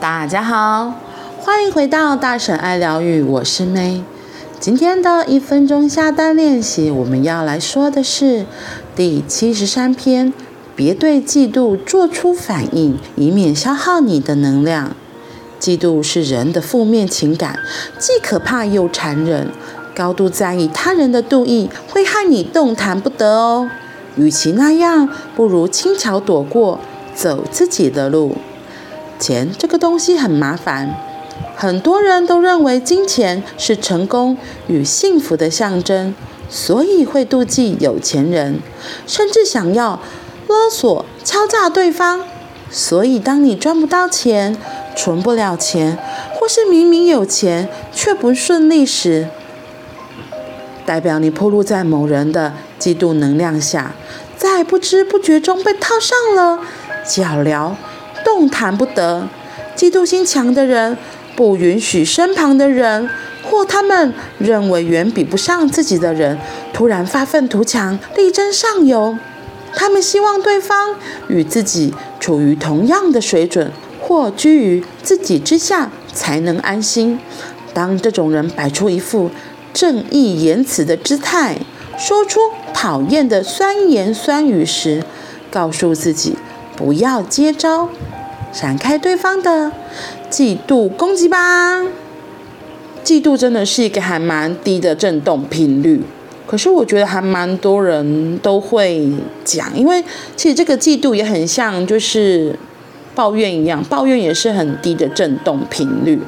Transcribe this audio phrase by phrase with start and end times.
[0.00, 0.94] 大家好，
[1.40, 4.00] 欢迎回到大婶爱疗愈，我是 May。
[4.58, 8.46] 今天的一分钟下单练习，我们要来说的是
[8.96, 10.32] 第七十三篇：
[10.74, 14.96] 别对嫉妒做出反应，以免消耗你的能量。
[15.60, 17.58] 嫉妒是人的负面情感，
[17.98, 19.48] 既可怕又残忍。
[19.94, 23.68] 高度在意他人的妒意，会害你动弹不得哦。
[24.16, 26.80] 与其那样，不如轻巧躲过，
[27.14, 28.38] 走自己的路。
[29.20, 30.96] 钱这个东西很麻烦，
[31.54, 36.14] 很多人都认为金钱是成功与幸福的象征，
[36.48, 38.60] 所以会妒忌有钱人，
[39.06, 40.00] 甚至想要
[40.48, 42.22] 勒索、敲诈对方。
[42.72, 44.56] 所以，当你赚不到钱、
[44.96, 45.98] 存不了钱，
[46.34, 49.28] 或是明明有钱却不顺利时，
[50.86, 53.92] 代表你暴露在某人的嫉妒能量下，
[54.36, 56.60] 在不知不觉中被套上了
[57.04, 57.74] 脚镣。
[58.24, 59.28] 动弹不得，
[59.76, 60.96] 嫉妒心强的人
[61.34, 63.08] 不允许身旁的人
[63.42, 66.38] 或他们认为远比不上自己的人
[66.72, 69.16] 突然发愤图强、力争上游。
[69.74, 70.96] 他们希望对方
[71.28, 77.18] 与自己处于同样的水准或居于自己之下才能安心。
[77.72, 79.30] 当这种人摆出一副
[79.72, 81.56] 正义言辞的姿态，
[81.96, 82.40] 说出
[82.74, 85.04] 讨厌的酸言酸语时，
[85.50, 86.36] 告诉自己
[86.76, 87.88] 不要接招。
[88.52, 89.70] 闪开对方的
[90.30, 91.82] 嫉妒攻击吧！
[93.04, 96.02] 嫉妒真的是一个还蛮低的震动频率，
[96.46, 99.08] 可是我觉得还蛮多人都会
[99.44, 100.02] 讲，因为
[100.36, 102.58] 其实这个嫉妒也很像就是
[103.14, 106.20] 抱怨一样，抱怨也是很低的震动频率，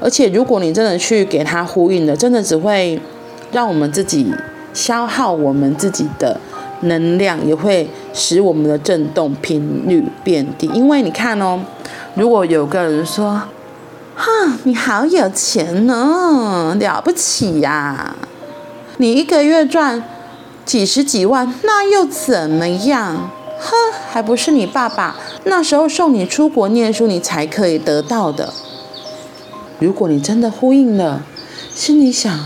[0.00, 3.00] 而且如果你真的去给他呼应了，真的只会
[3.52, 4.32] 让我们自己
[4.72, 6.40] 消耗我们自己的。
[6.82, 11.60] 能量也会使我们的振动频率变低，因为你看哦，
[12.14, 13.42] 如果有个人说
[14.16, 14.30] ：“哈，
[14.64, 18.14] 你好有钱呢，了不起呀！
[18.96, 20.02] 你一个月赚
[20.64, 23.30] 几十几万，那又怎么样？
[23.58, 23.70] 哼，
[24.10, 28.52] 还不是你爸爸那时候送你出国念书，你才可以得到的。”
[29.80, 31.22] 如果你真的呼应了，
[31.74, 32.38] 心里想：“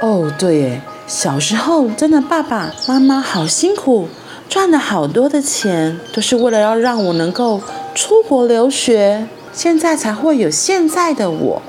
[0.00, 4.08] 哦，对耶。”小时候，真的爸爸妈妈好辛苦，
[4.48, 7.60] 赚了好多的钱，都是为了要让我能够
[7.94, 11.60] 出国留学，现在才会有现在的我。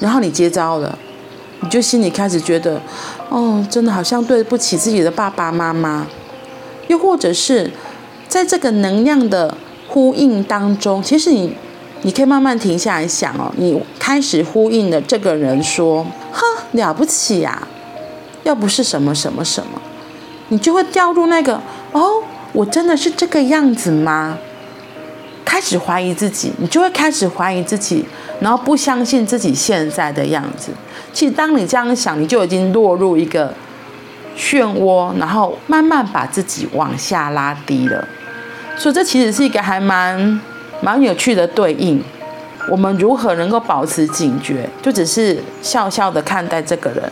[0.00, 0.98] 然后你接招了，
[1.60, 2.78] 你就心里开始觉得，
[3.30, 6.06] 哦，真的好像对不起自己的爸爸妈妈。
[6.88, 7.70] 又或者是
[8.28, 9.56] 在这个能量的
[9.88, 11.56] 呼应当中，其实你
[12.02, 17.66] 你可以慢慢停下来想哦，你开始呼应的这个人说，哼，了不起呀。
[18.46, 19.82] 要不是什么什么什么，
[20.50, 24.38] 你就会掉入那个哦，我真的是这个样子吗？
[25.44, 28.04] 开始怀疑自己，你就会开始怀疑自己，
[28.40, 30.70] 然后不相信自己现在的样子。
[31.12, 33.52] 其实当你这样想，你就已经落入一个
[34.38, 38.06] 漩涡，然后慢慢把自己往下拉低了。
[38.76, 40.40] 所以这其实是一个还蛮
[40.80, 42.00] 蛮有趣的对应。
[42.70, 44.68] 我们如何能够保持警觉？
[44.80, 47.02] 就只是笑笑的看待这个人。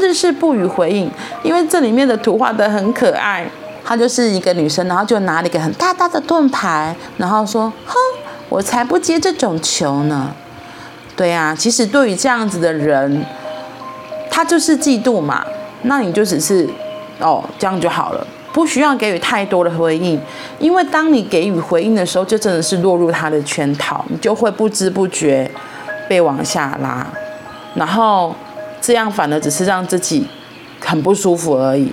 [0.00, 1.10] 甚至是不予回应，
[1.42, 3.44] 因为这里面的图画得很可爱。
[3.84, 7.94] 她就是一个女生，然后就拿了一个很大大的盾牌，然后说：“哼，
[8.48, 10.34] 我才不接这种球呢。”
[11.14, 13.26] 对呀，其实对于这样子的人，
[14.30, 15.44] 他就是嫉妒嘛。
[15.82, 16.66] 那你就只是
[17.18, 20.18] 哦，这样就好了，不需要给予太多的回应，
[20.58, 25.50] 因为当你给予回应的时候，就真的是落入他的圈套，你就会不知不觉
[26.08, 27.06] 被往下拉，
[27.74, 28.34] 然后。
[28.80, 30.26] 这样反而只是让自己
[30.80, 31.92] 很不舒服而已，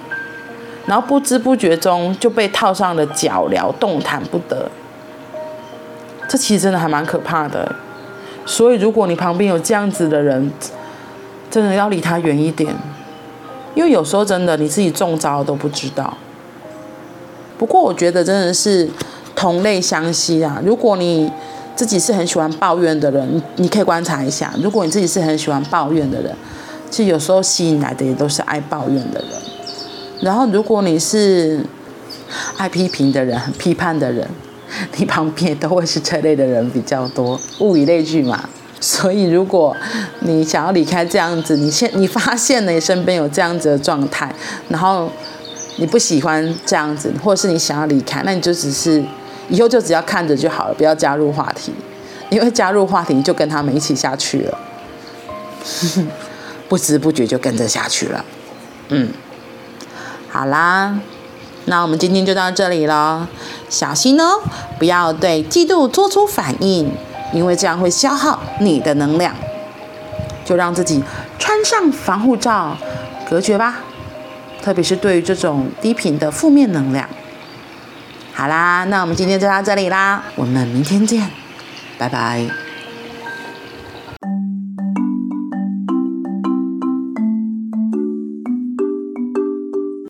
[0.86, 4.70] 然后不知不觉中就被套上了脚镣，动弹不得。
[6.30, 7.76] 这其实真的还蛮可怕的。
[8.46, 10.52] 所以如果你旁边有这样子的人，
[11.52, 12.74] 真的要离他远一点，
[13.76, 16.18] 因为有时候真的你自己中招都不知道。
[17.58, 18.90] 不过我觉得真的是
[19.36, 20.62] 同类相吸啊。
[20.66, 21.30] 如果你
[21.76, 24.54] 自己是很喜欢抱怨的人，你可以观察一下。
[24.64, 26.34] 如果你自己是很喜欢抱怨的人。
[26.90, 29.30] 其实有时候吸引来的也都是爱抱怨的人，
[30.22, 31.64] 然后如果你是
[32.58, 34.28] 爱批评的人、批判的人，
[34.98, 37.40] 你旁边都会是这类的人比较多。
[37.60, 38.50] 物以类聚嘛，
[38.80, 39.76] 所以如果
[40.22, 44.34] 你想要离开这样子，你现你发现了你身边有这样子的状态，
[44.70, 45.10] 然后
[45.78, 49.04] 你不喜欢这样子，或者是你想要离开，那你就只是
[49.50, 51.72] 以后就只要看着就好了，不要加入话题，
[52.30, 54.58] 因为加入话题就跟他们一起下去了。
[56.68, 58.26] 不知不觉就跟着下去了，
[58.90, 59.10] 嗯，
[60.30, 61.00] 好啦，
[61.66, 63.28] 那我们今天就到这里了。
[63.70, 64.42] 小心哦，
[64.80, 66.92] 不要对嫉妒做出反应，
[67.34, 69.34] 因为这样会消耗你的能量。
[70.46, 71.04] 就让自己
[71.38, 72.78] 穿上防护罩，
[73.30, 73.80] 隔绝吧。
[74.64, 77.08] 特别是对于这种低频的负面能量。
[78.34, 81.30] 好啦，那我们今天就到这里啦，我们明天见，
[81.98, 82.67] 拜拜。